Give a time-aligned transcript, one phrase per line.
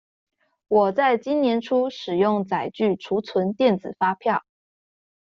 [0.67, 4.43] 我在今年初使用載具儲存電子發票